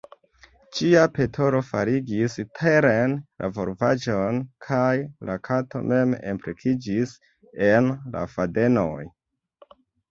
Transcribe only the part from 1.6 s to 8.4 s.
faligis teren la volvaĵon kaj la kato mem implikiĝis en la